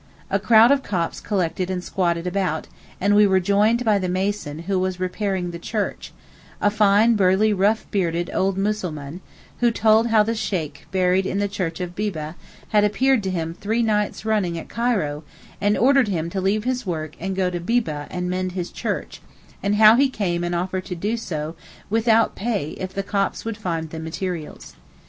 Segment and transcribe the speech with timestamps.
[0.31, 2.65] A crowd of Copts collected and squatted about,
[2.99, 6.11] and we were joined by the mason who was repairing the church,
[6.59, 9.21] a fine, burly, rough bearded old Mussulman,
[9.59, 12.33] who told how the Sheykh buried in the church of Bibbeh
[12.69, 15.23] had appeared to him three nights running at Cairo
[15.61, 19.21] and ordered him to leave his work and go to Bibbeh and mend his church,
[19.61, 21.53] and how he came and offered to do so
[21.91, 24.73] without pay if the Copts would find the materials.